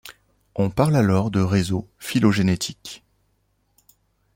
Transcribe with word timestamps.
On 0.55 0.71
parle 0.71 0.95
alors 0.95 1.29
de 1.29 1.39
réseaux 1.41 1.87
phylogénétiques. 1.99 3.03